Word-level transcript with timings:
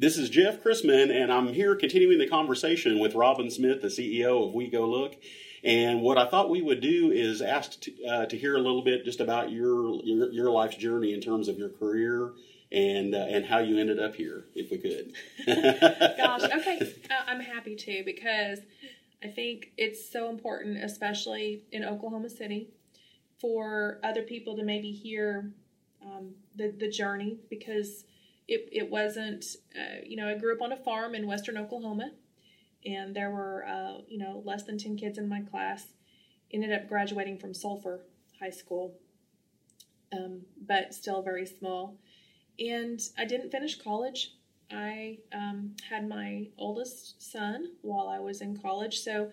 This 0.00 0.16
is 0.16 0.30
Jeff 0.30 0.64
Chrisman, 0.64 1.14
and 1.14 1.30
I'm 1.30 1.48
here 1.48 1.76
continuing 1.76 2.18
the 2.18 2.26
conversation 2.26 3.00
with 3.00 3.14
Robin 3.14 3.50
Smith, 3.50 3.82
the 3.82 3.88
CEO 3.88 4.48
of 4.48 4.54
WeGoLook. 4.54 5.16
And 5.62 6.00
what 6.00 6.16
I 6.16 6.26
thought 6.26 6.48
we 6.48 6.62
would 6.62 6.80
do 6.80 7.10
is 7.12 7.42
ask 7.42 7.78
to, 7.80 8.04
uh, 8.06 8.24
to 8.24 8.38
hear 8.38 8.56
a 8.56 8.60
little 8.60 8.80
bit 8.80 9.04
just 9.04 9.20
about 9.20 9.52
your, 9.52 10.02
your, 10.02 10.32
your 10.32 10.50
life's 10.50 10.76
journey 10.76 11.12
in 11.12 11.20
terms 11.20 11.48
of 11.48 11.58
your 11.58 11.68
career 11.68 12.32
and 12.72 13.14
uh, 13.14 13.26
and 13.28 13.44
how 13.44 13.58
you 13.58 13.78
ended 13.78 14.00
up 14.00 14.14
here, 14.14 14.46
if 14.54 14.70
we 14.70 14.78
could. 14.78 15.12
Gosh, 16.16 16.44
okay, 16.56 16.94
uh, 17.10 17.14
I'm 17.26 17.40
happy 17.40 17.76
to 17.76 18.02
because 18.02 18.60
I 19.22 19.28
think 19.28 19.72
it's 19.76 20.10
so 20.10 20.30
important, 20.30 20.82
especially 20.82 21.64
in 21.72 21.84
Oklahoma 21.84 22.30
City, 22.30 22.70
for 23.38 24.00
other 24.02 24.22
people 24.22 24.56
to 24.56 24.64
maybe 24.64 24.92
hear 24.92 25.52
um, 26.02 26.36
the 26.56 26.70
the 26.70 26.88
journey 26.88 27.36
because 27.50 28.04
it 28.50 28.68
it 28.72 28.90
wasn't. 28.90 29.44
Uh, 29.74 30.00
you 30.04 30.16
know, 30.16 30.28
I 30.28 30.36
grew 30.36 30.54
up 30.54 30.60
on 30.60 30.72
a 30.72 30.76
farm 30.76 31.14
in 31.14 31.26
western 31.26 31.56
Oklahoma, 31.56 32.10
and 32.84 33.14
there 33.14 33.30
were 33.30 33.64
uh, 33.64 34.02
you 34.08 34.18
know 34.18 34.42
less 34.44 34.64
than 34.64 34.76
ten 34.76 34.96
kids 34.96 35.16
in 35.16 35.28
my 35.28 35.40
class. 35.40 35.86
Ended 36.52 36.72
up 36.72 36.88
graduating 36.88 37.38
from 37.38 37.54
Sulphur 37.54 38.04
High 38.40 38.50
School, 38.50 38.98
um, 40.12 40.42
but 40.60 40.92
still 40.92 41.22
very 41.22 41.46
small. 41.46 41.96
And 42.58 43.00
I 43.16 43.24
didn't 43.24 43.52
finish 43.52 43.80
college. 43.80 44.34
I 44.70 45.18
um, 45.32 45.76
had 45.88 46.08
my 46.08 46.48
oldest 46.58 47.22
son 47.22 47.72
while 47.82 48.08
I 48.08 48.18
was 48.18 48.40
in 48.40 48.60
college, 48.60 48.98
so 48.98 49.30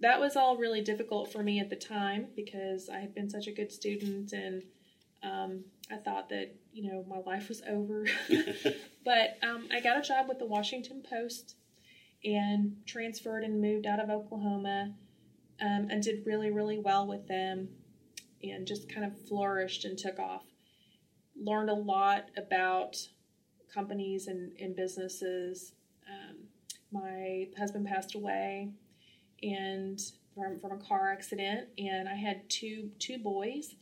that 0.00 0.20
was 0.20 0.36
all 0.36 0.58
really 0.58 0.82
difficult 0.82 1.32
for 1.32 1.42
me 1.42 1.60
at 1.60 1.70
the 1.70 1.76
time 1.76 2.28
because 2.36 2.90
I 2.90 2.98
had 2.98 3.14
been 3.14 3.30
such 3.30 3.46
a 3.46 3.52
good 3.52 3.72
student 3.72 4.32
and 4.32 4.62
um, 5.22 5.64
I 5.90 5.96
thought 5.96 6.28
that 6.30 6.54
you 6.72 6.90
know 6.90 7.04
my 7.08 7.18
life 7.18 7.48
was 7.48 7.62
over. 7.68 8.06
but 9.04 9.38
um, 9.42 9.68
I 9.72 9.80
got 9.80 9.98
a 9.98 10.02
job 10.02 10.28
with 10.28 10.38
the 10.38 10.46
Washington 10.46 11.02
Post 11.08 11.56
and 12.24 12.76
transferred 12.86 13.44
and 13.44 13.60
moved 13.60 13.86
out 13.86 14.00
of 14.00 14.10
Oklahoma 14.10 14.94
um, 15.60 15.88
and 15.90 16.02
did 16.02 16.26
really 16.26 16.50
really 16.50 16.78
well 16.78 17.06
with 17.06 17.26
them 17.26 17.68
and 18.42 18.66
just 18.66 18.92
kind 18.92 19.04
of 19.04 19.28
flourished 19.28 19.84
and 19.84 19.98
took 19.98 20.18
off. 20.18 20.44
Learned 21.36 21.70
a 21.70 21.74
lot 21.74 22.26
about 22.36 22.96
companies 23.72 24.26
and, 24.26 24.52
and 24.58 24.74
businesses. 24.74 25.72
Um, 26.08 26.36
my 26.92 27.46
husband 27.58 27.86
passed 27.86 28.14
away 28.14 28.70
and 29.42 30.00
from, 30.34 30.58
from 30.60 30.72
a 30.72 30.78
car 30.78 31.12
accident 31.12 31.68
and 31.78 32.08
I 32.08 32.14
had 32.14 32.48
two 32.48 32.90
two 32.98 33.18
boys 33.18 33.74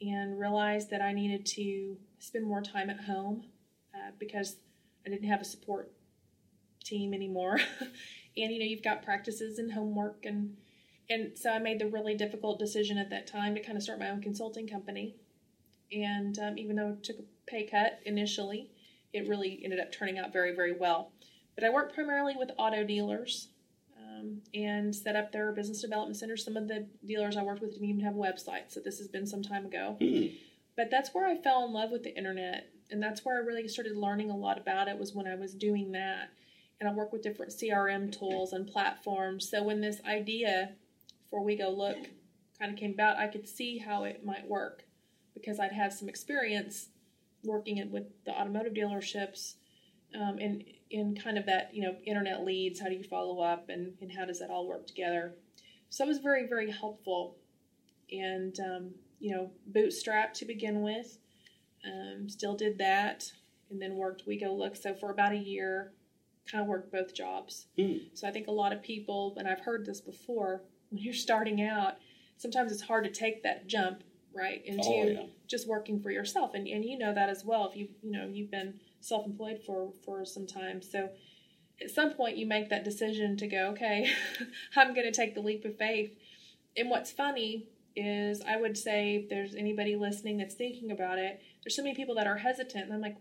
and 0.00 0.38
realized 0.38 0.90
that 0.90 1.02
I 1.02 1.12
needed 1.12 1.44
to 1.46 1.96
spend 2.18 2.46
more 2.46 2.62
time 2.62 2.90
at 2.90 3.00
home 3.00 3.44
uh, 3.94 4.12
because 4.18 4.56
I 5.06 5.10
didn't 5.10 5.28
have 5.28 5.40
a 5.40 5.44
support 5.44 5.92
team 6.84 7.12
anymore. 7.14 7.58
and 7.80 8.52
you 8.52 8.58
know, 8.58 8.64
you've 8.64 8.82
got 8.82 9.02
practices 9.02 9.58
and 9.58 9.72
homework 9.72 10.24
and 10.24 10.56
and 11.10 11.36
so 11.36 11.50
I 11.50 11.58
made 11.58 11.80
the 11.80 11.88
really 11.88 12.14
difficult 12.14 12.60
decision 12.60 12.96
at 12.96 13.10
that 13.10 13.26
time 13.26 13.56
to 13.56 13.62
kind 13.62 13.76
of 13.76 13.82
start 13.82 13.98
my 13.98 14.10
own 14.10 14.22
consulting 14.22 14.68
company. 14.68 15.16
And 15.92 16.38
um, 16.38 16.56
even 16.56 16.76
though 16.76 16.96
I 16.96 17.02
took 17.02 17.18
a 17.18 17.24
pay 17.48 17.66
cut 17.66 17.98
initially, 18.06 18.70
it 19.12 19.28
really 19.28 19.60
ended 19.64 19.80
up 19.80 19.90
turning 19.90 20.18
out 20.18 20.32
very, 20.32 20.54
very 20.54 20.72
well. 20.72 21.10
But 21.56 21.64
I 21.64 21.70
worked 21.70 21.94
primarily 21.94 22.36
with 22.38 22.52
auto 22.56 22.84
dealers 22.84 23.48
um, 24.20 24.42
and 24.54 24.94
set 24.94 25.16
up 25.16 25.32
their 25.32 25.52
business 25.52 25.80
development 25.80 26.16
centers. 26.16 26.44
Some 26.44 26.56
of 26.56 26.68
the 26.68 26.86
dealers 27.06 27.36
I 27.36 27.42
worked 27.42 27.62
with 27.62 27.72
didn't 27.72 27.88
even 27.88 28.04
have 28.04 28.14
websites, 28.14 28.72
so 28.72 28.80
this 28.80 28.98
has 28.98 29.08
been 29.08 29.26
some 29.26 29.42
time 29.42 29.66
ago. 29.66 29.96
Mm. 30.00 30.34
But 30.76 30.90
that's 30.90 31.14
where 31.14 31.26
I 31.26 31.36
fell 31.36 31.64
in 31.66 31.72
love 31.72 31.90
with 31.90 32.04
the 32.04 32.16
internet, 32.16 32.70
and 32.90 33.02
that's 33.02 33.24
where 33.24 33.36
I 33.36 33.46
really 33.46 33.68
started 33.68 33.96
learning 33.96 34.30
a 34.30 34.36
lot 34.36 34.58
about 34.58 34.88
it. 34.88 34.98
Was 34.98 35.14
when 35.14 35.26
I 35.26 35.34
was 35.34 35.54
doing 35.54 35.92
that, 35.92 36.30
and 36.80 36.88
I 36.88 36.92
work 36.92 37.12
with 37.12 37.22
different 37.22 37.52
CRM 37.52 38.16
tools 38.16 38.52
and 38.52 38.66
platforms. 38.66 39.48
So 39.50 39.62
when 39.62 39.80
this 39.80 40.00
idea 40.06 40.72
for 41.28 41.44
WeGoLook 41.44 42.06
kind 42.58 42.72
of 42.72 42.76
came 42.76 42.92
about, 42.92 43.18
I 43.18 43.28
could 43.28 43.48
see 43.48 43.78
how 43.78 44.04
it 44.04 44.24
might 44.24 44.48
work 44.48 44.84
because 45.34 45.60
I'd 45.60 45.72
had 45.72 45.92
some 45.92 46.08
experience 46.08 46.88
working 47.44 47.90
with 47.90 48.04
the 48.24 48.32
automotive 48.32 48.74
dealerships 48.74 49.54
um, 50.14 50.38
and 50.38 50.64
in 50.90 51.14
kind 51.14 51.38
of 51.38 51.46
that 51.46 51.70
you 51.72 51.82
know 51.82 51.94
internet 52.04 52.44
leads 52.44 52.80
how 52.80 52.88
do 52.88 52.94
you 52.94 53.04
follow 53.04 53.40
up 53.40 53.68
and, 53.68 53.92
and 54.00 54.12
how 54.12 54.24
does 54.24 54.40
that 54.40 54.50
all 54.50 54.66
work 54.66 54.86
together? 54.86 55.34
So 55.88 56.04
it 56.04 56.08
was 56.08 56.18
very 56.18 56.46
very 56.46 56.70
helpful 56.70 57.36
and 58.10 58.58
um, 58.60 58.90
you 59.18 59.34
know 59.34 59.50
bootstrap 59.66 60.34
to 60.34 60.44
begin 60.44 60.82
with 60.82 61.18
um, 61.84 62.28
still 62.28 62.56
did 62.56 62.78
that 62.78 63.32
and 63.70 63.80
then 63.80 63.96
worked 63.96 64.26
WeGoLook. 64.26 64.76
So 64.76 64.94
for 64.94 65.10
about 65.10 65.32
a 65.32 65.38
year 65.38 65.92
kind 66.50 66.62
of 66.62 66.68
worked 66.68 66.90
both 66.90 67.14
jobs. 67.14 67.66
Mm. 67.78 68.00
so 68.14 68.26
i 68.26 68.30
think 68.32 68.48
a 68.48 68.52
lot 68.52 68.72
of 68.72 68.82
people 68.82 69.34
and 69.38 69.46
i've 69.46 69.60
heard 69.60 69.86
this 69.86 70.00
before 70.00 70.62
when 70.90 71.00
you're 71.00 71.14
starting 71.14 71.62
out 71.62 71.94
sometimes 72.38 72.72
it's 72.72 72.82
hard 72.82 73.04
to 73.04 73.10
take 73.10 73.42
that 73.42 73.66
jump 73.66 74.02
right? 74.34 74.62
Into 74.64 74.88
oh, 74.88 75.06
yeah. 75.06 75.22
just 75.48 75.68
working 75.68 76.00
for 76.00 76.10
yourself. 76.10 76.54
And, 76.54 76.66
and 76.66 76.84
you 76.84 76.98
know 76.98 77.14
that 77.14 77.28
as 77.28 77.44
well 77.44 77.68
if 77.68 77.76
you 77.76 77.88
you 78.02 78.12
know 78.12 78.26
you've 78.26 78.50
been 78.50 78.74
self-employed 79.00 79.60
for 79.66 79.92
for 80.04 80.24
some 80.24 80.46
time. 80.46 80.82
So 80.82 81.10
at 81.82 81.90
some 81.90 82.12
point 82.12 82.36
you 82.36 82.46
make 82.46 82.68
that 82.68 82.84
decision 82.84 83.38
to 83.38 83.46
go 83.46 83.68
okay 83.68 84.06
i'm 84.76 84.92
going 84.94 85.10
to 85.10 85.12
take 85.12 85.34
the 85.34 85.40
leap 85.40 85.64
of 85.64 85.76
faith. 85.78 86.12
And 86.76 86.90
what's 86.90 87.10
funny 87.10 87.68
is 87.96 88.42
i 88.46 88.56
would 88.56 88.76
say 88.76 89.16
if 89.16 89.28
there's 89.28 89.54
anybody 89.54 89.96
listening 89.96 90.36
that's 90.36 90.54
thinking 90.54 90.90
about 90.92 91.18
it 91.18 91.40
there's 91.62 91.74
so 91.74 91.82
many 91.82 91.94
people 91.94 92.14
that 92.16 92.26
are 92.26 92.38
hesitant. 92.38 92.84
And 92.84 92.94
i'm 92.94 93.00
like 93.00 93.16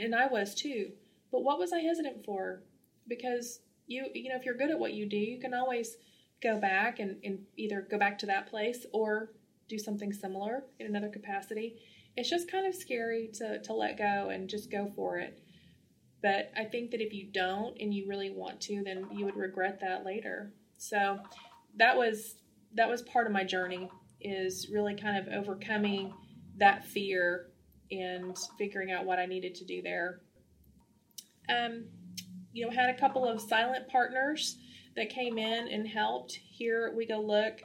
and 0.00 0.14
i 0.14 0.26
was 0.26 0.54
too. 0.54 0.90
But 1.32 1.42
what 1.42 1.58
was 1.58 1.72
i 1.72 1.80
hesitant 1.80 2.24
for? 2.24 2.62
Because 3.08 3.60
you 3.86 4.06
you 4.14 4.28
know 4.28 4.36
if 4.36 4.44
you're 4.44 4.56
good 4.56 4.70
at 4.70 4.78
what 4.78 4.92
you 4.92 5.06
do 5.08 5.16
you 5.16 5.38
can 5.40 5.54
always 5.54 5.96
go 6.42 6.58
back 6.58 6.98
and, 6.98 7.16
and 7.24 7.38
either 7.56 7.86
go 7.90 7.98
back 7.98 8.18
to 8.18 8.26
that 8.26 8.48
place 8.48 8.84
or 8.92 9.30
do 9.68 9.78
something 9.78 10.12
similar 10.12 10.64
in 10.78 10.86
another 10.86 11.08
capacity. 11.08 11.76
It's 12.16 12.30
just 12.30 12.50
kind 12.50 12.66
of 12.66 12.74
scary 12.74 13.30
to, 13.34 13.60
to 13.62 13.72
let 13.72 13.98
go 13.98 14.30
and 14.30 14.48
just 14.48 14.70
go 14.70 14.90
for 14.94 15.18
it. 15.18 15.38
But 16.22 16.50
I 16.56 16.64
think 16.64 16.90
that 16.92 17.00
if 17.00 17.12
you 17.12 17.26
don't 17.32 17.76
and 17.80 17.92
you 17.92 18.08
really 18.08 18.30
want 18.30 18.60
to, 18.62 18.82
then 18.82 19.06
you 19.12 19.24
would 19.26 19.36
regret 19.36 19.80
that 19.80 20.04
later. 20.04 20.52
So 20.78 21.18
that 21.76 21.96
was 21.96 22.36
that 22.74 22.88
was 22.88 23.02
part 23.02 23.26
of 23.26 23.32
my 23.32 23.44
journey 23.44 23.88
is 24.20 24.68
really 24.70 24.94
kind 24.94 25.16
of 25.16 25.32
overcoming 25.32 26.12
that 26.58 26.84
fear 26.84 27.48
and 27.90 28.36
figuring 28.58 28.90
out 28.90 29.04
what 29.04 29.18
I 29.18 29.26
needed 29.26 29.54
to 29.56 29.64
do 29.64 29.82
there. 29.82 30.20
Um, 31.48 31.84
you 32.52 32.64
know, 32.64 32.70
had 32.70 32.90
a 32.90 32.98
couple 32.98 33.26
of 33.26 33.40
silent 33.40 33.88
partners 33.88 34.56
that 34.96 35.10
came 35.10 35.38
in 35.38 35.68
and 35.68 35.86
helped. 35.86 36.32
Here 36.32 36.92
we 36.96 37.06
go 37.06 37.20
look 37.20 37.60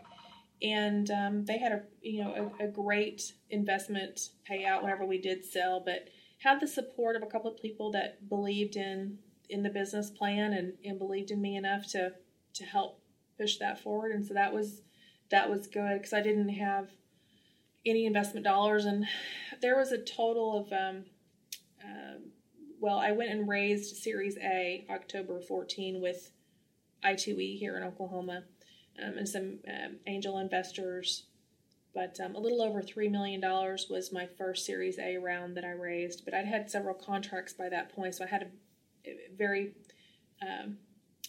and 0.62 1.10
um, 1.10 1.46
they 1.46 1.58
had 1.58 1.72
a 1.72 1.82
you 2.02 2.24
know 2.24 2.52
a, 2.60 2.66
a, 2.66 2.68
great 2.68 3.34
investment 3.50 4.30
payout 4.50 4.84
whenever 4.84 5.06
we 5.06 5.18
did 5.18 5.44
sell, 5.44 5.82
but 5.84 6.10
had 6.40 6.60
the 6.60 6.68
support 6.68 7.16
of 7.16 7.24
a 7.24 7.28
couple 7.28 7.52
of 7.52 7.62
people 7.62 7.92
that 7.92 8.28
believed 8.30 8.76
in 8.76 9.18
in 9.50 9.64
the 9.64 9.70
business 9.70 10.10
plan 10.10 10.54
and, 10.54 10.74
and 10.86 10.98
believed 10.98 11.32
in 11.32 11.42
me 11.42 11.56
enough 11.56 11.88
to 11.92 12.14
to 12.54 12.64
help 12.64 13.02
push 13.40 13.58
that 13.58 13.80
forward, 13.80 14.12
and 14.12 14.26
so 14.26 14.34
that 14.34 14.54
was 14.54 14.82
that 15.30 15.50
was 15.50 15.68
good 15.68 15.98
because 15.98 16.14
I 16.14 16.22
didn't 16.22 16.50
have 16.50 16.90
any 17.86 18.06
investment 18.06 18.46
dollars, 18.46 18.86
and 18.86 19.06
there 19.62 19.78
was 19.78 19.92
a 19.92 19.98
total 19.98 20.60
of 20.60 20.72
um, 20.74 21.06
uh, 21.84 22.20
well, 22.80 23.00
I 23.00 23.12
went 23.12 23.32
and 23.32 23.48
raised 23.48 23.96
Series 23.98 24.38
A 24.38 24.86
October 24.90 25.40
14 25.40 26.02
with 26.02 26.32
I2E 27.04 27.58
here 27.58 27.78
in 27.78 27.84
Oklahoma 27.84 28.44
um, 29.04 29.18
and 29.18 29.28
some 29.28 29.60
um, 29.68 29.98
angel 30.08 30.38
investors. 30.40 31.24
But 31.94 32.18
um, 32.24 32.36
a 32.36 32.40
little 32.40 32.62
over 32.62 32.82
$3 32.82 33.12
million 33.12 33.42
was 33.42 34.12
my 34.14 34.28
first 34.38 34.66
Series 34.66 34.98
A 34.98 35.18
round 35.18 35.58
that 35.58 35.66
I 35.66 35.72
raised. 35.72 36.24
But 36.24 36.34
I'd 36.34 36.46
had 36.46 36.72
several 36.72 36.96
contracts 36.96 37.54
by 37.54 37.70
that 37.70 37.94
point, 37.94 38.16
so 38.16 38.24
I 38.24 38.28
had 38.28 38.44
a, 38.44 38.48
very 39.36 39.74
um, 40.42 40.78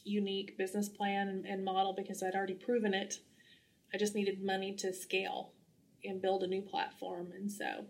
unique 0.05 0.59
business 0.59 0.88
plan 0.88 1.29
and, 1.29 1.47
and 1.47 1.64
model 1.64 1.94
because 1.94 2.23
I'd 2.23 2.35
already 2.35 2.55
proven 2.55 2.94
it. 2.94 3.17
I 3.94 3.99
just 3.99 4.15
needed 4.15 4.44
money 4.44 4.75
to 4.76 4.93
scale 4.93 5.53
and 6.05 6.20
build 6.20 6.43
a 6.43 6.47
new 6.47 6.62
platform. 6.62 7.32
And 7.35 7.50
so 7.50 7.87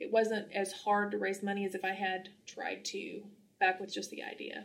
it 0.00 0.12
wasn't 0.12 0.52
as 0.52 0.72
hard 0.72 1.10
to 1.12 1.18
raise 1.18 1.42
money 1.42 1.64
as 1.64 1.74
if 1.74 1.84
I 1.84 1.92
had 1.92 2.28
tried 2.46 2.84
to 2.86 3.22
back 3.60 3.80
with 3.80 3.92
just 3.92 4.10
the 4.10 4.22
idea. 4.22 4.64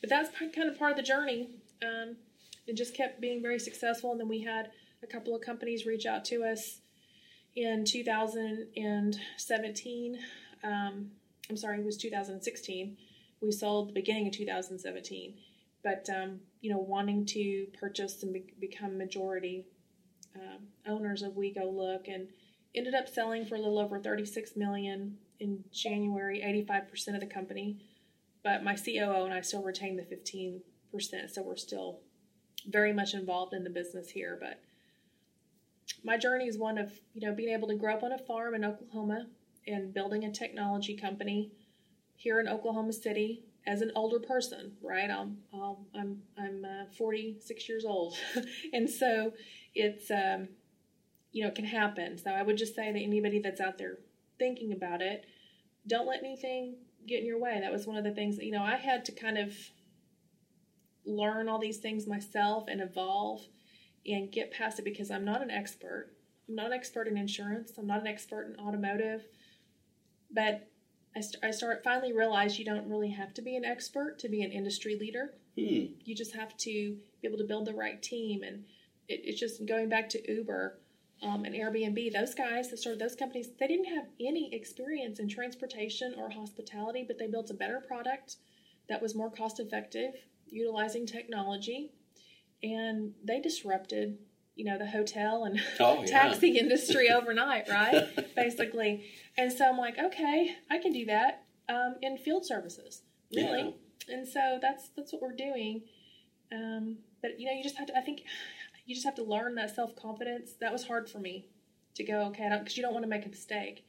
But 0.00 0.10
that's 0.10 0.30
kind 0.36 0.68
of 0.68 0.78
part 0.78 0.92
of 0.92 0.96
the 0.96 1.02
journey. 1.02 1.50
Um, 1.82 2.16
and 2.68 2.76
just 2.76 2.94
kept 2.94 3.20
being 3.20 3.42
very 3.42 3.58
successful. 3.58 4.12
And 4.12 4.20
then 4.20 4.28
we 4.28 4.42
had 4.42 4.70
a 5.02 5.06
couple 5.06 5.34
of 5.34 5.42
companies 5.42 5.86
reach 5.86 6.06
out 6.06 6.24
to 6.26 6.44
us 6.44 6.80
in 7.56 7.84
2017. 7.84 10.18
Um, 10.64 11.10
I'm 11.50 11.56
sorry, 11.56 11.78
it 11.78 11.84
was 11.84 11.96
2016. 11.96 12.96
We 13.40 13.50
sold 13.50 13.88
the 13.88 13.92
beginning 13.92 14.28
of 14.28 14.34
2017, 14.34 15.34
but 15.82 16.08
um, 16.08 16.38
you 16.60 16.70
know, 16.70 16.78
wanting 16.78 17.26
to 17.26 17.66
purchase 17.78 18.22
and 18.22 18.32
be- 18.32 18.54
become 18.60 18.96
majority 18.96 19.66
um, 20.36 20.68
owners 20.86 21.22
of 21.22 21.32
WeGoLook, 21.32 22.06
and 22.06 22.28
ended 22.74 22.94
up 22.94 23.06
selling 23.08 23.44
for 23.44 23.56
a 23.56 23.58
little 23.58 23.80
over 23.80 23.98
36 23.98 24.56
million 24.56 25.18
in 25.40 25.64
January. 25.72 26.40
85% 26.70 27.14
of 27.14 27.20
the 27.20 27.26
company 27.26 27.80
but 28.42 28.64
my 28.64 28.74
COO 28.74 29.24
and 29.24 29.32
I 29.32 29.40
still 29.40 29.62
retain 29.62 29.96
the 29.96 30.02
15%, 30.02 30.62
so 31.30 31.42
we're 31.42 31.56
still 31.56 32.00
very 32.66 32.92
much 32.92 33.14
involved 33.14 33.52
in 33.52 33.64
the 33.64 33.70
business 33.70 34.10
here. 34.10 34.38
But 34.40 34.60
my 36.04 36.16
journey 36.16 36.46
is 36.46 36.58
one 36.58 36.78
of, 36.78 36.92
you 37.14 37.26
know, 37.26 37.34
being 37.34 37.54
able 37.54 37.68
to 37.68 37.74
grow 37.74 37.94
up 37.94 38.02
on 38.02 38.12
a 38.12 38.18
farm 38.18 38.54
in 38.54 38.64
Oklahoma 38.64 39.26
and 39.66 39.94
building 39.94 40.24
a 40.24 40.32
technology 40.32 40.96
company 40.96 41.52
here 42.16 42.40
in 42.40 42.48
Oklahoma 42.48 42.92
City 42.92 43.44
as 43.66 43.80
an 43.80 43.92
older 43.94 44.18
person, 44.18 44.72
right? 44.82 45.10
I'm 45.10 45.38
I'm 45.52 45.76
I'm, 45.94 46.22
I'm 46.38 46.64
uh, 46.64 46.84
46 46.96 47.68
years 47.68 47.84
old, 47.84 48.16
and 48.72 48.88
so 48.88 49.32
it's 49.74 50.10
um, 50.10 50.48
you 51.32 51.42
know 51.42 51.48
it 51.48 51.54
can 51.54 51.64
happen. 51.64 52.18
So 52.18 52.30
I 52.30 52.42
would 52.42 52.56
just 52.56 52.74
say 52.74 52.92
that 52.92 52.98
anybody 52.98 53.40
that's 53.40 53.60
out 53.60 53.78
there 53.78 53.98
thinking 54.38 54.72
about 54.72 55.02
it, 55.02 55.26
don't 55.86 56.06
let 56.06 56.20
anything 56.20 56.76
get 57.06 57.20
in 57.20 57.26
your 57.26 57.38
way. 57.38 57.58
That 57.60 57.72
was 57.72 57.86
one 57.86 57.96
of 57.96 58.04
the 58.04 58.12
things 58.12 58.36
that, 58.36 58.44
you 58.44 58.52
know 58.52 58.62
I 58.62 58.76
had 58.76 59.04
to 59.06 59.12
kind 59.12 59.38
of 59.38 59.54
learn 61.04 61.48
all 61.48 61.58
these 61.58 61.78
things 61.78 62.06
myself 62.06 62.64
and 62.68 62.80
evolve 62.80 63.42
and 64.06 64.32
get 64.32 64.52
past 64.52 64.78
it 64.78 64.84
because 64.84 65.10
I'm 65.10 65.24
not 65.24 65.42
an 65.42 65.50
expert. 65.50 66.10
I'm 66.48 66.56
not 66.56 66.66
an 66.66 66.72
expert 66.72 67.06
in 67.06 67.16
insurance. 67.16 67.72
I'm 67.78 67.86
not 67.86 68.00
an 68.00 68.06
expert 68.06 68.46
in 68.46 68.64
automotive, 68.64 69.22
but 70.30 70.68
I, 71.14 71.20
st- 71.20 71.44
I 71.44 71.50
start 71.50 71.82
finally 71.84 72.12
realize 72.12 72.58
you 72.58 72.64
don't 72.64 72.88
really 72.88 73.10
have 73.10 73.34
to 73.34 73.42
be 73.42 73.56
an 73.56 73.64
expert 73.64 74.18
to 74.20 74.28
be 74.28 74.42
an 74.42 74.50
industry 74.50 74.96
leader. 74.98 75.34
Hmm. 75.56 75.86
You 76.04 76.14
just 76.14 76.34
have 76.34 76.56
to 76.58 76.96
be 77.20 77.28
able 77.28 77.38
to 77.38 77.44
build 77.44 77.66
the 77.66 77.74
right 77.74 78.02
team, 78.02 78.42
and 78.42 78.64
it, 79.08 79.20
it's 79.24 79.40
just 79.40 79.66
going 79.66 79.88
back 79.88 80.08
to 80.10 80.32
Uber 80.32 80.78
um, 81.22 81.44
and 81.44 81.54
Airbnb. 81.54 82.12
Those 82.12 82.34
guys 82.34 82.70
that 82.70 82.78
started 82.78 83.00
those 83.00 83.14
companies, 83.14 83.48
they 83.58 83.66
didn't 83.66 83.94
have 83.94 84.06
any 84.20 84.52
experience 84.52 85.18
in 85.18 85.28
transportation 85.28 86.14
or 86.16 86.30
hospitality, 86.30 87.04
but 87.06 87.18
they 87.18 87.26
built 87.26 87.50
a 87.50 87.54
better 87.54 87.80
product 87.86 88.36
that 88.88 89.02
was 89.02 89.14
more 89.14 89.30
cost 89.30 89.60
effective, 89.60 90.14
utilizing 90.52 91.06
technology, 91.06 91.90
and 92.62 93.12
they 93.24 93.40
disrupted 93.40 94.18
you 94.54 94.64
know 94.66 94.76
the 94.76 94.86
hotel 94.86 95.44
and 95.44 95.60
Oh, 95.80 96.00
yeah. 96.06 96.06
taxi 96.06 96.58
industry 96.58 97.10
overnight, 97.18 97.68
right? 97.68 98.06
Basically, 98.36 99.04
and 99.38 99.52
so 99.52 99.64
I'm 99.68 99.78
like, 99.78 99.98
okay, 99.98 100.54
I 100.70 100.78
can 100.78 100.92
do 100.92 101.06
that 101.06 101.44
um, 101.68 101.96
in 102.02 102.18
field 102.18 102.44
services, 102.46 103.02
really. 103.34 103.74
And 104.08 104.26
so 104.28 104.58
that's 104.60 104.90
that's 104.96 105.12
what 105.12 105.22
we're 105.22 105.32
doing. 105.36 105.82
Um, 106.52 106.98
but 107.22 107.40
you 107.40 107.46
know, 107.46 107.52
you 107.52 107.62
just 107.62 107.78
have 107.78 107.86
to. 107.88 107.96
I 107.96 108.02
think 108.02 108.22
you 108.84 108.94
just 108.94 109.06
have 109.06 109.14
to 109.16 109.22
learn 109.24 109.54
that 109.54 109.74
self 109.74 109.96
confidence. 109.96 110.50
That 110.60 110.72
was 110.72 110.86
hard 110.86 111.08
for 111.08 111.18
me 111.18 111.46
to 111.94 112.04
go 112.04 112.22
okay, 112.26 112.48
because 112.58 112.76
you 112.76 112.82
don't 112.82 112.92
want 112.92 113.04
to 113.04 113.08
make 113.08 113.24
a 113.24 113.28
mistake, 113.28 113.84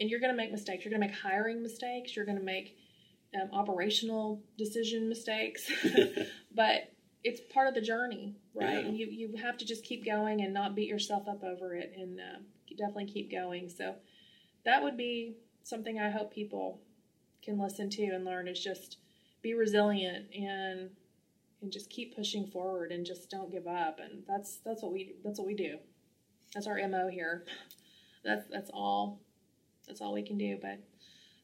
and 0.00 0.10
you're 0.10 0.20
going 0.20 0.32
to 0.32 0.36
make 0.36 0.52
mistakes. 0.52 0.84
You're 0.84 0.90
going 0.90 1.00
to 1.02 1.06
make 1.08 1.16
hiring 1.16 1.62
mistakes. 1.62 2.14
You're 2.16 2.24
going 2.26 2.38
to 2.38 2.44
make 2.44 2.76
um, 3.40 3.48
operational 3.52 4.42
decision 4.58 5.08
mistakes, 5.08 5.70
but 6.54 6.92
it's 7.24 7.40
part 7.52 7.68
of 7.68 7.74
the 7.74 7.80
journey, 7.80 8.36
right? 8.54 8.84
Yeah. 8.84 8.90
You 8.90 9.06
you 9.06 9.36
have 9.36 9.56
to 9.58 9.64
just 9.64 9.84
keep 9.84 10.04
going 10.04 10.42
and 10.42 10.52
not 10.52 10.74
beat 10.74 10.88
yourself 10.88 11.28
up 11.28 11.42
over 11.42 11.74
it, 11.74 11.92
and 11.96 12.20
uh, 12.20 12.38
definitely 12.76 13.06
keep 13.06 13.30
going. 13.30 13.68
So 13.68 13.94
that 14.64 14.82
would 14.82 14.96
be 14.96 15.36
something 15.64 15.98
I 15.98 16.10
hope 16.10 16.32
people 16.32 16.80
can 17.42 17.58
listen 17.58 17.90
to 17.90 18.04
and 18.04 18.24
learn 18.24 18.48
is 18.48 18.62
just 18.62 18.98
be 19.42 19.54
resilient 19.54 20.26
and 20.34 20.90
and 21.60 21.72
just 21.72 21.90
keep 21.90 22.16
pushing 22.16 22.46
forward 22.46 22.90
and 22.90 23.06
just 23.06 23.30
don't 23.30 23.50
give 23.50 23.66
up 23.66 23.98
and 24.00 24.22
that's 24.26 24.58
that's 24.64 24.82
what 24.82 24.92
we 24.92 25.14
that's 25.24 25.38
what 25.38 25.46
we 25.46 25.54
do 25.54 25.76
that's 26.54 26.66
our 26.66 26.76
mo 26.88 27.08
here 27.08 27.44
that's 28.24 28.46
that's 28.50 28.70
all 28.72 29.20
that's 29.86 30.00
all 30.00 30.12
we 30.12 30.22
can 30.22 30.38
do 30.38 30.58
but 30.60 30.78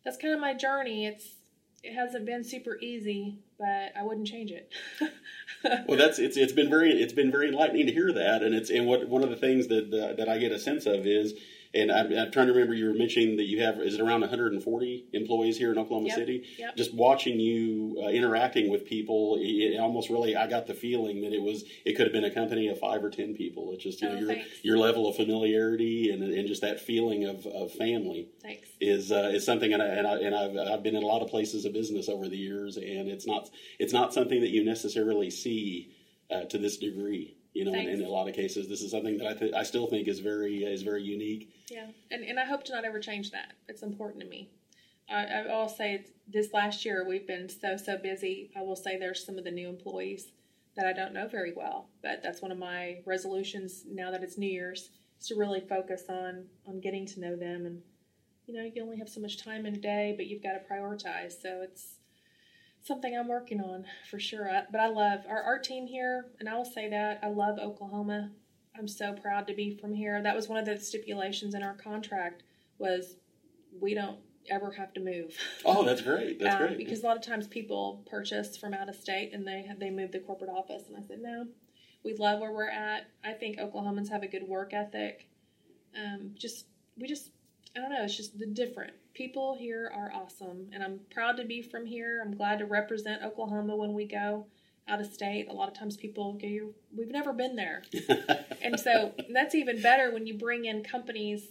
that's 0.04 0.16
kind 0.16 0.34
of 0.34 0.40
my 0.40 0.54
journey 0.54 1.06
it's 1.06 1.34
it 1.82 1.94
hasn't 1.94 2.26
been 2.26 2.42
super 2.44 2.78
easy 2.80 3.38
but 3.58 3.92
i 3.96 4.02
wouldn't 4.02 4.26
change 4.26 4.50
it. 4.50 4.72
Well, 5.64 5.98
that's 5.98 6.18
it's 6.18 6.36
it's 6.36 6.52
been 6.52 6.70
very 6.70 6.90
it's 6.92 7.12
been 7.12 7.32
very 7.32 7.48
enlightening 7.48 7.86
to 7.86 7.92
hear 7.92 8.12
that, 8.12 8.42
and 8.42 8.54
it's 8.54 8.70
and 8.70 8.86
what 8.86 9.08
one 9.08 9.24
of 9.24 9.30
the 9.30 9.36
things 9.36 9.66
that 9.68 9.92
uh, 9.92 10.14
that 10.14 10.28
I 10.28 10.38
get 10.38 10.52
a 10.52 10.58
sense 10.58 10.86
of 10.86 11.04
is, 11.06 11.34
and 11.74 11.92
I'm, 11.92 12.06
I'm 12.16 12.30
trying 12.32 12.46
to 12.46 12.52
remember 12.52 12.74
you 12.74 12.86
were 12.86 12.94
mentioning 12.94 13.36
that 13.36 13.44
you 13.44 13.62
have 13.62 13.78
is 13.80 13.94
it 13.94 14.00
around 14.00 14.20
140 14.20 15.06
employees 15.12 15.58
here 15.58 15.70
in 15.72 15.78
Oklahoma 15.78 16.08
Yep, 16.08 16.16
City. 16.16 16.44
yep. 16.58 16.76
Just 16.76 16.94
watching 16.94 17.38
you 17.38 18.00
uh, 18.02 18.08
interacting 18.08 18.70
with 18.70 18.86
people, 18.86 19.36
it, 19.40 19.74
it 19.74 19.78
almost 19.80 20.08
really 20.10 20.34
I 20.36 20.46
got 20.46 20.66
the 20.66 20.74
feeling 20.74 21.20
that 21.22 21.32
it 21.32 21.42
was 21.42 21.64
it 21.84 21.94
could 21.94 22.06
have 22.06 22.12
been 22.12 22.24
a 22.24 22.30
company 22.30 22.68
of 22.68 22.78
five 22.78 23.02
or 23.04 23.10
ten 23.10 23.34
people. 23.34 23.72
It's 23.72 23.82
just 23.84 24.00
you 24.00 24.08
know 24.08 24.14
Oh, 24.14 24.18
your 24.18 24.28
thanks. 24.28 24.48
your 24.62 24.78
level 24.78 25.06
of 25.08 25.16
familiarity 25.16 26.10
and 26.10 26.22
and 26.22 26.48
just 26.48 26.62
that 26.62 26.80
feeling 26.80 27.24
of, 27.24 27.46
of 27.46 27.72
family 27.72 28.28
thanks 28.42 28.68
is 28.80 29.10
uh, 29.12 29.30
is 29.34 29.44
something, 29.44 29.72
and, 29.72 29.82
I, 29.82 29.86
and, 29.86 30.06
I, 30.06 30.14
and 30.18 30.34
I've 30.34 30.56
I've 30.74 30.82
been 30.82 30.96
in 30.96 31.02
a 31.02 31.06
lot 31.06 31.22
of 31.22 31.28
places 31.28 31.64
of 31.64 31.72
business 31.72 32.08
over 32.08 32.28
the 32.28 32.36
years, 32.36 32.76
and 32.76 33.08
it's 33.08 33.26
not 33.26 33.50
it's 33.78 33.92
not 33.92 34.12
something 34.14 34.40
that 34.40 34.50
you 34.50 34.64
necessarily 34.64 35.30
see 35.30 35.92
uh, 36.30 36.42
to 36.44 36.58
this 36.58 36.76
degree. 36.76 37.34
You 37.58 37.64
know, 37.64 37.72
in, 37.72 37.88
in 37.88 38.04
a 38.04 38.08
lot 38.08 38.28
of 38.28 38.36
cases, 38.36 38.68
this 38.68 38.82
is 38.82 38.92
something 38.92 39.18
that 39.18 39.26
I 39.26 39.34
th- 39.34 39.52
I 39.52 39.64
still 39.64 39.88
think 39.88 40.06
is 40.06 40.20
very 40.20 40.62
is 40.62 40.82
very 40.82 41.02
unique. 41.02 41.52
Yeah, 41.68 41.88
and 42.12 42.22
and 42.22 42.38
I 42.38 42.44
hope 42.44 42.62
to 42.64 42.72
not 42.72 42.84
ever 42.84 43.00
change 43.00 43.32
that. 43.32 43.54
It's 43.68 43.82
important 43.82 44.22
to 44.22 44.28
me. 44.28 44.48
I, 45.10 45.24
I 45.24 45.46
will 45.46 45.68
say 45.68 46.04
this 46.28 46.52
last 46.52 46.84
year 46.84 47.04
we've 47.04 47.26
been 47.26 47.48
so 47.48 47.76
so 47.76 47.96
busy. 47.96 48.52
I 48.56 48.62
will 48.62 48.76
say 48.76 48.96
there's 48.96 49.26
some 49.26 49.38
of 49.38 49.44
the 49.44 49.50
new 49.50 49.68
employees 49.68 50.30
that 50.76 50.86
I 50.86 50.92
don't 50.92 51.12
know 51.12 51.26
very 51.26 51.52
well, 51.52 51.88
but 52.00 52.22
that's 52.22 52.40
one 52.40 52.52
of 52.52 52.58
my 52.58 52.98
resolutions 53.04 53.82
now 53.90 54.12
that 54.12 54.22
it's 54.22 54.38
New 54.38 54.50
Year's 54.50 54.90
is 55.20 55.26
to 55.26 55.34
really 55.34 55.60
focus 55.60 56.04
on 56.08 56.44
on 56.68 56.78
getting 56.78 57.06
to 57.06 57.20
know 57.20 57.34
them. 57.34 57.66
And 57.66 57.82
you 58.46 58.54
know, 58.54 58.70
you 58.72 58.80
only 58.84 58.98
have 58.98 59.08
so 59.08 59.20
much 59.20 59.42
time 59.42 59.66
in 59.66 59.74
a 59.74 59.78
day, 59.78 60.14
but 60.16 60.26
you've 60.26 60.44
got 60.44 60.52
to 60.52 60.60
prioritize. 60.60 61.42
So 61.42 61.60
it's 61.62 61.97
something 62.88 63.16
I'm 63.16 63.28
working 63.28 63.60
on 63.60 63.84
for 64.10 64.18
sure. 64.18 64.50
But 64.72 64.80
I 64.80 64.88
love 64.88 65.20
our 65.28 65.42
art 65.42 65.62
team 65.62 65.86
here, 65.86 66.26
and 66.40 66.48
I 66.48 66.56
will 66.56 66.64
say 66.64 66.88
that 66.88 67.20
I 67.22 67.28
love 67.28 67.58
Oklahoma. 67.58 68.30
I'm 68.76 68.88
so 68.88 69.12
proud 69.12 69.46
to 69.46 69.54
be 69.54 69.76
from 69.76 69.94
here. 69.94 70.20
That 70.22 70.34
was 70.34 70.48
one 70.48 70.58
of 70.58 70.64
the 70.64 70.78
stipulations 70.78 71.54
in 71.54 71.62
our 71.62 71.74
contract 71.74 72.42
was 72.78 73.16
we 73.80 73.94
don't 73.94 74.18
ever 74.50 74.70
have 74.72 74.92
to 74.94 75.00
move. 75.00 75.36
Oh, 75.64 75.84
that's 75.84 76.00
great. 76.00 76.40
That's 76.40 76.54
Um, 76.60 76.66
great. 76.66 76.78
Because 76.78 77.02
a 77.02 77.06
lot 77.06 77.16
of 77.16 77.22
times 77.22 77.46
people 77.46 78.04
purchase 78.10 78.56
from 78.56 78.74
out 78.74 78.88
of 78.88 78.96
state 78.96 79.32
and 79.32 79.46
they 79.46 79.70
they 79.78 79.90
move 79.90 80.10
the 80.10 80.20
corporate 80.20 80.50
office, 80.50 80.84
and 80.88 80.96
I 80.96 81.06
said 81.06 81.20
no. 81.20 81.46
We 82.04 82.14
love 82.14 82.40
where 82.40 82.52
we're 82.52 82.70
at. 82.70 83.08
I 83.24 83.32
think 83.32 83.58
Oklahomans 83.58 84.08
have 84.08 84.22
a 84.22 84.28
good 84.28 84.44
work 84.48 84.72
ethic. 84.72 85.28
Um, 85.96 86.34
just 86.38 86.66
we 86.96 87.06
just 87.06 87.30
I 87.76 87.80
don't 87.80 87.90
know. 87.90 88.04
It's 88.04 88.16
just 88.16 88.38
the 88.38 88.46
different 88.46 88.92
people 89.18 89.56
here 89.58 89.90
are 89.92 90.12
awesome, 90.14 90.68
and 90.72 90.82
I'm 90.82 91.00
proud 91.10 91.36
to 91.38 91.44
be 91.44 91.60
from 91.60 91.84
here. 91.84 92.22
I'm 92.24 92.36
glad 92.36 92.60
to 92.60 92.66
represent 92.66 93.22
Oklahoma 93.24 93.74
when 93.74 93.92
we 93.92 94.06
go 94.06 94.46
out 94.88 95.00
of 95.00 95.12
state. 95.12 95.48
A 95.50 95.52
lot 95.52 95.68
of 95.68 95.74
times 95.74 95.96
people 95.96 96.34
go, 96.34 96.72
"We've 96.96 97.10
never 97.10 97.32
been 97.32 97.56
there," 97.56 97.82
and 98.62 98.78
so 98.78 99.12
that's 99.34 99.56
even 99.56 99.82
better 99.82 100.12
when 100.12 100.26
you 100.28 100.38
bring 100.38 100.66
in 100.66 100.84
companies 100.84 101.42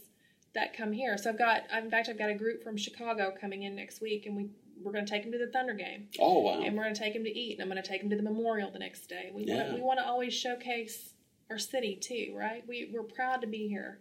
that 0.56 0.76
come 0.76 0.94
here. 0.94 1.18
So 1.18 1.30
I've 1.30 1.38
got, 1.38 1.64
in 1.78 1.92
fact, 1.92 2.08
I've 2.08 2.18
got 2.18 2.30
a 2.30 2.36
group 2.36 2.64
from 2.64 2.78
Chicago 2.78 3.34
coming 3.40 3.64
in 3.64 3.76
next 3.76 4.00
week, 4.02 4.26
and 4.26 4.36
we 4.38 4.50
we're 4.82 4.94
going 4.94 5.06
to 5.06 5.12
take 5.12 5.24
them 5.24 5.34
to 5.34 5.38
the 5.38 5.52
Thunder 5.52 5.74
game, 5.74 6.08
oh 6.20 6.40
wow. 6.40 6.62
and 6.64 6.76
we're 6.78 6.84
going 6.84 6.96
to 6.96 7.00
take 7.00 7.14
them 7.14 7.26
to 7.26 7.38
eat, 7.38 7.54
and 7.54 7.62
I'm 7.62 7.70
going 7.70 7.84
to 7.84 7.88
take 7.88 8.00
them 8.00 8.10
to 8.12 8.16
the 8.16 8.24
Memorial 8.24 8.72
the 8.72 8.80
next 8.80 9.08
day. 9.08 9.30
We 9.34 9.44
Yeah. 9.44 9.58
want 9.58 9.74
we 9.74 9.82
want 9.82 10.00
to 10.00 10.06
always 10.08 10.34
showcase 10.34 11.14
our 11.50 11.58
city 11.58 11.98
too, 11.98 12.34
right? 12.34 12.64
We 12.66 12.90
we're 12.94 13.04
proud 13.04 13.42
to 13.42 13.48
be 13.48 13.68
here, 13.68 14.00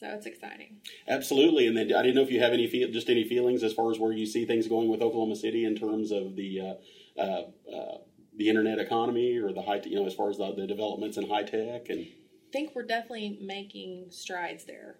so 0.00 0.06
it's 0.08 0.24
exciting. 0.24 0.78
Absolutely, 1.06 1.66
and 1.66 1.76
then 1.76 1.92
I 1.94 2.00
didn't 2.00 2.14
know 2.14 2.22
if 2.22 2.30
you 2.30 2.40
have 2.40 2.54
any 2.54 2.66
feel, 2.66 2.90
just 2.90 3.10
any 3.10 3.24
feelings 3.24 3.62
as 3.62 3.74
far 3.74 3.90
as 3.90 3.98
where 3.98 4.12
you 4.12 4.24
see 4.24 4.46
things 4.46 4.66
going 4.66 4.88
with 4.88 5.02
Oklahoma 5.02 5.36
City 5.36 5.66
in 5.66 5.76
terms 5.76 6.10
of 6.10 6.36
the 6.36 6.60
uh, 6.60 7.20
uh, 7.20 7.42
uh, 7.70 7.98
the 8.34 8.48
internet 8.48 8.78
economy 8.78 9.36
or 9.36 9.52
the 9.52 9.60
high, 9.60 9.82
you 9.84 9.96
know, 9.96 10.06
as 10.06 10.14
far 10.14 10.30
as 10.30 10.38
the, 10.38 10.54
the 10.54 10.66
developments 10.66 11.18
in 11.18 11.28
high 11.28 11.42
tech 11.42 11.90
and 11.90 12.00
I 12.00 12.52
think 12.52 12.74
we're 12.74 12.86
definitely 12.86 13.38
making 13.42 14.06
strides 14.10 14.64
there. 14.64 14.96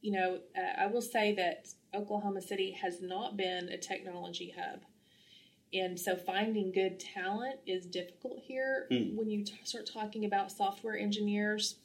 You 0.00 0.12
know, 0.12 0.38
uh, 0.56 0.80
I 0.82 0.86
will 0.86 1.02
say 1.02 1.34
that 1.34 1.66
Oklahoma 1.92 2.40
City 2.40 2.70
has 2.70 3.02
not 3.02 3.36
been 3.36 3.68
a 3.68 3.76
technology 3.76 4.54
hub. 4.56 4.80
And 5.74 5.98
so 5.98 6.16
finding 6.16 6.70
good 6.72 7.00
talent 7.00 7.56
is 7.66 7.84
difficult 7.84 8.40
here 8.46 8.86
Hmm. 8.90 9.16
when 9.16 9.28
you 9.28 9.44
t- 9.44 9.52
start 9.64 9.90
talking 9.92 10.24
about 10.24 10.52
software 10.52 10.96
engineers, 10.96 11.76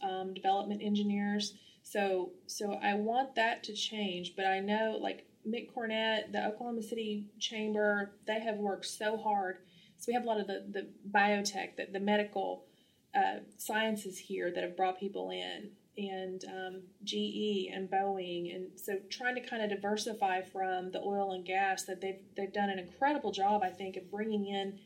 um, 0.00 0.32
development 0.32 0.80
engineers. 0.82 1.54
So, 1.90 2.32
so 2.46 2.74
I 2.82 2.94
want 2.94 3.34
that 3.36 3.64
to 3.64 3.72
change, 3.72 4.34
but 4.36 4.44
I 4.44 4.60
know 4.60 4.98
like 5.00 5.24
Mick 5.48 5.72
Cornett, 5.72 6.32
the 6.32 6.46
Oklahoma 6.46 6.82
City 6.82 7.24
Chamber, 7.38 8.12
they 8.26 8.40
have 8.40 8.56
worked 8.56 8.84
so 8.84 9.16
hard. 9.16 9.58
So 9.96 10.04
we 10.08 10.14
have 10.14 10.24
a 10.24 10.26
lot 10.26 10.38
of 10.38 10.46
the, 10.46 10.66
the 10.70 10.88
biotech, 11.10 11.76
the, 11.76 11.86
the 11.90 12.00
medical 12.00 12.66
uh, 13.14 13.40
sciences 13.56 14.18
here 14.18 14.52
that 14.52 14.62
have 14.62 14.76
brought 14.76 15.00
people 15.00 15.30
in, 15.30 15.70
and 15.96 16.44
um, 16.44 16.82
GE 17.04 17.70
and 17.72 17.90
Boeing, 17.90 18.54
and 18.54 18.78
so 18.78 18.98
trying 19.10 19.34
to 19.34 19.40
kind 19.40 19.62
of 19.62 19.70
diversify 19.70 20.42
from 20.42 20.92
the 20.92 21.00
oil 21.00 21.32
and 21.32 21.44
gas 21.44 21.84
that 21.84 22.00
they've 22.00 22.20
they've 22.36 22.52
done 22.52 22.70
an 22.70 22.78
incredible 22.78 23.32
job, 23.32 23.62
I 23.64 23.70
think, 23.70 23.96
of 23.96 24.10
bringing 24.10 24.46
in 24.46 24.78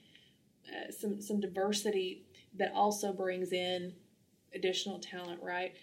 uh, 0.69 0.91
some 0.91 1.21
some 1.21 1.41
diversity 1.41 2.23
that 2.55 2.73
also 2.75 3.13
brings 3.13 3.53
in 3.53 3.93
additional 4.55 5.01
talent, 5.01 5.43
right? 5.43 5.75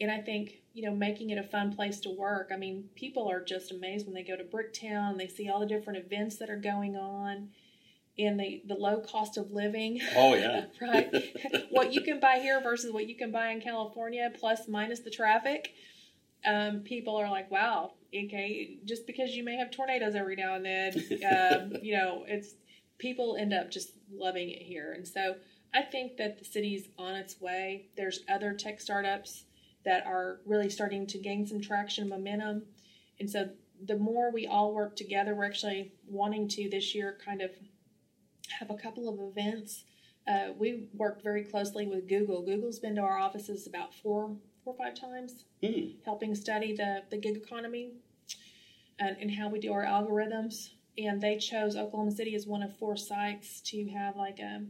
And 0.00 0.10
I 0.10 0.20
think 0.20 0.62
you 0.76 0.82
know, 0.82 0.94
making 0.94 1.30
it 1.30 1.38
a 1.38 1.42
fun 1.42 1.74
place 1.74 2.00
to 2.00 2.10
work. 2.10 2.50
I 2.52 2.58
mean, 2.58 2.90
people 2.94 3.30
are 3.30 3.42
just 3.42 3.72
amazed 3.72 4.04
when 4.04 4.14
they 4.14 4.22
go 4.22 4.36
to 4.36 4.44
Bricktown. 4.44 5.16
They 5.16 5.26
see 5.26 5.48
all 5.48 5.58
the 5.58 5.66
different 5.66 6.04
events 6.04 6.36
that 6.36 6.50
are 6.50 6.58
going 6.58 6.96
on 6.96 7.48
and 8.18 8.38
the, 8.38 8.60
the 8.66 8.74
low 8.74 9.00
cost 9.00 9.38
of 9.38 9.52
living. 9.52 10.02
Oh, 10.14 10.34
yeah. 10.34 10.66
right? 10.82 11.10
what 11.70 11.94
you 11.94 12.02
can 12.02 12.20
buy 12.20 12.40
here 12.40 12.60
versus 12.60 12.92
what 12.92 13.08
you 13.08 13.16
can 13.16 13.32
buy 13.32 13.52
in 13.52 13.62
California, 13.62 14.30
plus 14.38 14.68
minus 14.68 15.00
the 15.00 15.08
traffic. 15.08 15.72
Um, 16.44 16.80
people 16.80 17.16
are 17.16 17.30
like, 17.30 17.50
wow, 17.50 17.94
okay, 18.14 18.76
just 18.84 19.06
because 19.06 19.30
you 19.30 19.44
may 19.44 19.56
have 19.56 19.70
tornadoes 19.70 20.14
every 20.14 20.36
now 20.36 20.56
and 20.56 20.66
then, 20.66 20.92
um, 21.24 21.72
you 21.80 21.96
know, 21.96 22.26
it's 22.28 22.52
people 22.98 23.38
end 23.40 23.54
up 23.54 23.70
just 23.70 23.92
loving 24.12 24.50
it 24.50 24.60
here. 24.60 24.92
And 24.92 25.08
so 25.08 25.36
I 25.72 25.80
think 25.80 26.18
that 26.18 26.38
the 26.38 26.44
city's 26.44 26.88
on 26.98 27.14
its 27.14 27.40
way. 27.40 27.86
There's 27.96 28.20
other 28.28 28.52
tech 28.52 28.78
startups 28.78 29.44
that 29.86 30.04
are 30.04 30.40
really 30.44 30.68
starting 30.68 31.06
to 31.06 31.18
gain 31.18 31.46
some 31.46 31.60
traction 31.62 32.02
and 32.02 32.10
momentum. 32.10 32.64
And 33.18 33.30
so 33.30 33.48
the 33.82 33.96
more 33.96 34.30
we 34.30 34.46
all 34.46 34.74
work 34.74 34.96
together, 34.96 35.34
we're 35.34 35.46
actually 35.46 35.92
wanting 36.06 36.48
to 36.48 36.68
this 36.68 36.94
year 36.94 37.16
kind 37.24 37.40
of 37.40 37.50
have 38.58 38.68
a 38.68 38.74
couple 38.74 39.08
of 39.08 39.18
events. 39.30 39.84
Uh, 40.28 40.48
we 40.58 40.88
worked 40.92 41.22
very 41.22 41.44
closely 41.44 41.86
with 41.86 42.08
Google. 42.08 42.42
Google's 42.42 42.80
been 42.80 42.96
to 42.96 43.00
our 43.00 43.18
offices 43.18 43.66
about 43.66 43.94
four, 43.94 44.36
four 44.64 44.74
or 44.74 44.76
five 44.76 44.94
times, 44.94 45.44
Hmm. 45.62 45.90
helping 46.04 46.34
study 46.34 46.74
the, 46.74 47.02
the 47.10 47.16
gig 47.16 47.36
economy 47.36 47.92
and, 48.98 49.16
and 49.20 49.30
how 49.30 49.48
we 49.48 49.60
do 49.60 49.72
our 49.72 49.84
algorithms. 49.84 50.70
And 50.98 51.20
they 51.20 51.36
chose 51.36 51.76
Oklahoma 51.76 52.10
City 52.10 52.34
as 52.34 52.46
one 52.46 52.62
of 52.62 52.76
four 52.76 52.96
sites 52.96 53.60
to 53.62 53.88
have 53.90 54.16
like 54.16 54.40
a 54.40 54.64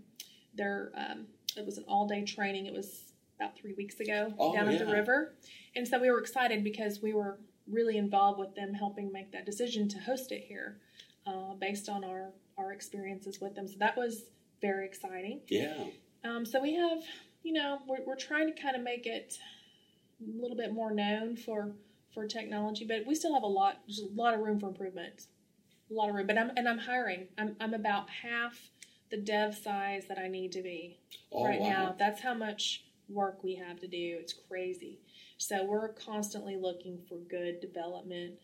their 0.54 0.90
um, 0.96 1.26
it 1.56 1.64
was 1.64 1.78
an 1.78 1.84
all 1.86 2.06
day 2.06 2.24
training. 2.24 2.66
It 2.66 2.72
was 2.72 3.05
about 3.38 3.56
three 3.56 3.74
weeks 3.74 4.00
ago 4.00 4.32
Oh, 4.38 4.54
down 4.54 4.68
at 4.68 4.78
the 4.78 4.86
river, 4.92 5.34
and 5.74 5.86
so 5.86 5.98
we 6.00 6.10
were 6.10 6.18
excited 6.20 6.64
because 6.64 7.00
we 7.02 7.12
were 7.14 7.38
really 7.68 7.96
involved 7.96 8.38
with 8.38 8.54
them 8.54 8.74
helping 8.74 9.12
make 9.12 9.32
that 9.32 9.44
decision 9.44 9.88
to 9.88 9.98
host 9.98 10.32
it 10.32 10.44
here, 10.46 10.78
uh, 11.26 11.54
based 11.60 11.88
on 11.88 12.04
our 12.04 12.30
our 12.58 12.72
experiences 12.72 13.40
with 13.40 13.54
them. 13.54 13.68
So 13.68 13.74
that 13.80 13.96
was 13.96 14.24
very 14.62 14.86
exciting. 14.86 15.40
Yeah. 15.48 15.84
Um, 16.24 16.46
so 16.46 16.60
we 16.60 16.74
have, 16.74 17.02
you 17.42 17.52
know, 17.52 17.80
we're, 17.86 18.02
we're 18.06 18.16
trying 18.16 18.52
to 18.52 18.60
kind 18.60 18.74
of 18.74 18.82
make 18.82 19.06
it 19.06 19.38
a 20.20 20.40
little 20.40 20.56
bit 20.56 20.72
more 20.72 20.90
known 20.90 21.36
for 21.36 21.72
for 22.14 22.26
technology, 22.26 22.86
but 22.86 23.06
we 23.06 23.14
still 23.14 23.34
have 23.34 23.42
a 23.42 23.46
lot, 23.46 23.82
there's 23.86 24.00
a 24.00 24.14
lot 24.18 24.32
of 24.32 24.40
room 24.40 24.58
for 24.58 24.68
improvement, 24.68 25.26
a 25.90 25.94
lot 25.94 26.08
of 26.08 26.14
room. 26.14 26.26
But 26.26 26.38
I'm 26.38 26.50
and 26.56 26.66
I'm 26.66 26.78
hiring. 26.78 27.28
I'm 27.36 27.54
I'm 27.60 27.74
about 27.74 28.08
half 28.08 28.70
the 29.10 29.18
dev 29.18 29.54
size 29.54 30.04
that 30.08 30.18
I 30.18 30.26
need 30.28 30.52
to 30.52 30.62
be 30.62 30.98
Oh, 31.30 31.44
right 31.44 31.60
wow. 31.60 31.68
now. 31.68 31.94
That's 31.98 32.22
how 32.22 32.32
much 32.34 32.85
work 33.08 33.42
we 33.42 33.54
have 33.56 33.80
to 33.80 33.88
do. 33.88 34.16
It's 34.20 34.34
crazy. 34.48 34.98
So 35.38 35.64
we're 35.64 35.88
constantly 35.92 36.56
looking 36.56 36.98
for 37.08 37.16
good 37.16 37.60
development. 37.60 38.34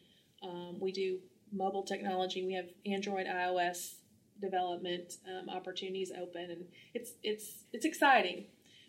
Um, 0.42 0.78
we 0.80 0.92
do 0.92 1.18
mobile 1.52 1.82
technology. 1.82 2.44
We 2.44 2.54
have 2.54 2.66
Android, 2.86 3.26
iOS 3.26 3.94
development 4.40 5.14
um, 5.28 5.48
opportunities 5.48 6.12
open, 6.20 6.50
and 6.50 6.64
it's 6.94 7.12
it's 7.22 7.64
it's 7.72 7.84
exciting. 7.84 8.46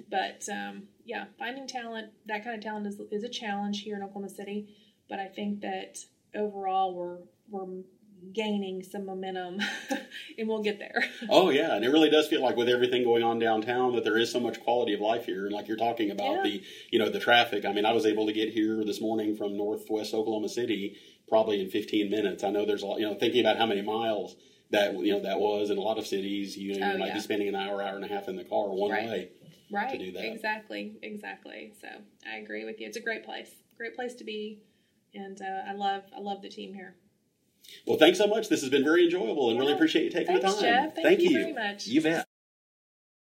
But 0.09 0.47
um, 0.51 0.83
yeah, 1.05 1.25
finding 1.37 1.67
talent, 1.67 2.11
that 2.25 2.43
kind 2.43 2.55
of 2.55 2.63
talent 2.63 2.87
is, 2.87 2.99
is 3.11 3.23
a 3.23 3.29
challenge 3.29 3.81
here 3.81 3.95
in 3.95 4.03
Oklahoma 4.03 4.29
City. 4.29 4.75
But 5.09 5.19
I 5.19 5.27
think 5.27 5.61
that 5.61 5.99
overall 6.35 6.95
we're 6.95 7.19
we're 7.49 7.83
gaining 8.31 8.83
some 8.83 9.05
momentum, 9.05 9.59
and 10.37 10.47
we'll 10.47 10.61
get 10.61 10.79
there. 10.79 11.03
Oh 11.29 11.49
yeah, 11.49 11.75
and 11.75 11.83
it 11.83 11.89
really 11.89 12.09
does 12.09 12.27
feel 12.27 12.41
like 12.41 12.55
with 12.55 12.69
everything 12.69 13.03
going 13.03 13.23
on 13.23 13.39
downtown 13.39 13.93
that 13.95 14.03
there 14.03 14.17
is 14.17 14.31
so 14.31 14.39
much 14.39 14.59
quality 14.59 14.93
of 14.93 14.99
life 15.01 15.25
here. 15.25 15.45
And 15.45 15.53
like 15.53 15.67
you're 15.67 15.77
talking 15.77 16.11
about 16.11 16.35
Yeah. 16.37 16.43
the, 16.43 16.63
you 16.91 16.99
know, 16.99 17.09
the 17.09 17.19
traffic. 17.19 17.65
I 17.65 17.71
mean, 17.73 17.85
I 17.85 17.91
was 17.93 18.05
able 18.05 18.25
to 18.27 18.33
get 18.33 18.49
here 18.49 18.83
this 18.85 19.01
morning 19.01 19.35
from 19.35 19.57
Northwest 19.57 20.13
Oklahoma 20.13 20.49
City 20.49 20.95
probably 21.27 21.59
in 21.61 21.69
15 21.69 22.09
minutes. 22.09 22.43
I 22.43 22.49
know 22.51 22.65
there's 22.65 22.83
a 22.83 22.85
lot, 22.85 22.99
you 22.99 23.05
know, 23.07 23.15
thinking 23.15 23.41
about 23.41 23.57
how 23.57 23.65
many 23.65 23.81
miles 23.81 24.35
that 24.69 24.93
you 24.93 25.11
know 25.13 25.19
that 25.21 25.39
was 25.39 25.69
in 25.69 25.77
a 25.77 25.81
lot 25.81 25.97
of 25.97 26.05
cities. 26.07 26.57
You, 26.57 26.79
know, 26.79 26.87
Oh, 26.87 26.91
you 26.93 26.97
might 26.99 27.07
yeah. 27.07 27.13
be 27.15 27.19
spending 27.21 27.47
an 27.47 27.55
hour, 27.55 27.81
hour 27.81 27.95
and 27.95 28.05
a 28.05 28.07
half 28.07 28.27
in 28.27 28.35
the 28.35 28.43
car 28.43 28.69
one 28.73 28.91
Right. 28.91 29.05
way. 29.05 29.29
right 29.71 29.89
To 29.91 29.97
do 29.97 30.11
that. 30.13 30.25
exactly 30.25 30.93
exactly 31.01 31.73
so 31.81 31.87
i 32.27 32.35
agree 32.37 32.63
with 32.65 32.79
you 32.79 32.85
it's 32.87 32.97
a 32.97 33.01
great 33.01 33.23
place 33.23 33.49
great 33.77 33.95
place 33.95 34.13
to 34.15 34.23
be 34.23 34.59
and 35.15 35.41
uh, 35.41 35.61
i 35.67 35.73
love 35.73 36.03
i 36.15 36.19
love 36.19 36.41
the 36.43 36.49
team 36.49 36.73
here 36.73 36.95
Well, 37.85 37.97
thanks 37.97 38.17
so 38.17 38.27
much. 38.27 38.49
This 38.49 38.61
has 38.61 38.69
been 38.69 38.83
very 38.83 39.05
enjoyable, 39.05 39.49
and 39.49 39.59
really 39.59 39.73
appreciate 39.73 40.05
you 40.05 40.09
taking 40.11 40.39
Thanks, 40.39 40.55
the 40.55 40.61
time. 40.61 40.91
Jeff. 40.91 40.95
Thank 40.95 41.21
you 41.21 41.31
very 41.31 41.53
much. 41.53 41.87
You 41.87 42.01
bet. 42.01 42.27